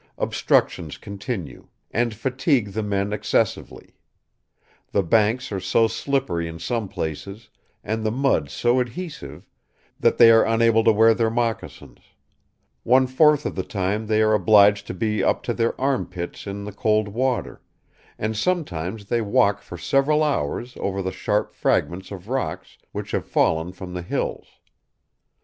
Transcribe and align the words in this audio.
Obstructions 0.17 0.97
continue, 0.97 1.67
and 1.91 2.15
fatigue 2.15 2.69
the 2.71 2.81
men 2.81 3.13
excessively. 3.13 3.93
The 4.91 5.03
banks 5.03 5.51
are 5.51 5.59
so 5.59 5.87
slippery 5.87 6.47
in 6.47 6.57
some 6.57 6.89
places, 6.89 7.49
and 7.83 8.03
the 8.03 8.09
mud 8.09 8.49
so 8.49 8.79
adhesive, 8.79 9.45
that 9.99 10.17
they 10.17 10.31
are 10.31 10.43
unable 10.43 10.83
to 10.85 10.91
wear 10.91 11.13
their 11.13 11.29
moccasins; 11.29 11.99
one 12.81 13.05
fourth 13.05 13.45
of 13.45 13.53
the 13.53 13.61
time 13.61 14.07
they 14.07 14.23
are 14.23 14.33
obliged 14.33 14.87
to 14.87 14.95
be 14.95 15.23
up 15.23 15.43
to 15.43 15.53
their 15.53 15.79
arm 15.79 16.07
pits 16.07 16.47
in 16.47 16.63
the 16.63 16.73
cold 16.73 17.09
water, 17.09 17.61
and 18.17 18.35
sometimes 18.35 19.05
they 19.05 19.21
walk 19.21 19.61
for 19.61 19.77
several 19.77 20.23
hours 20.23 20.75
over 20.79 21.03
the 21.03 21.11
sharp 21.11 21.53
fragments 21.53 22.09
of 22.09 22.27
rocks 22.27 22.79
which 22.91 23.11
have 23.11 23.27
fallen 23.27 23.71
from 23.71 23.93
the 23.93 24.01
hills. 24.01 24.47